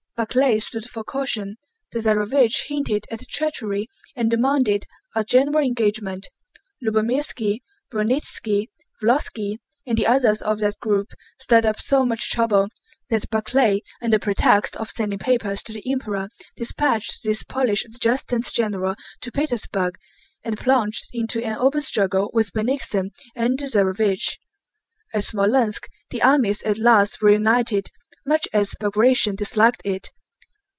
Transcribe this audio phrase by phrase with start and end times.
[0.17, 1.57] Barclay stood for caution.
[1.93, 4.85] The Tsarévich hinted at treachery and demanded
[5.15, 6.27] a general engagement.
[6.85, 8.67] Lubomírski, Bronnítski,
[9.01, 12.67] Wlocki, and the others of that group stirred up so much trouble
[13.09, 18.93] that Barclay, under pretext of sending papers to the Emperor, dispatched these Polish adjutants general
[19.21, 19.97] to Petersburg
[20.43, 24.37] and plunged into an open struggle with Bennigsen and the Tsarévich.
[25.15, 27.89] At Smolénsk the armies at last reunited,
[28.23, 30.09] much as Bagratión disliked it.